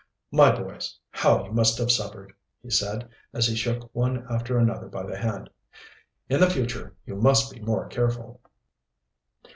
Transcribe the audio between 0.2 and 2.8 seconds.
"My boys, how you must have suffered!" he